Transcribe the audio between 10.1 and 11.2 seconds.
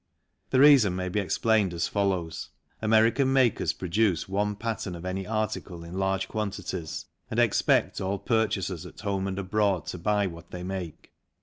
what they make.